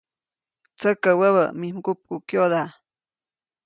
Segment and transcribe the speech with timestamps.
[0.77, 2.61] Tsäkä wäbä mij mgupkukyoda.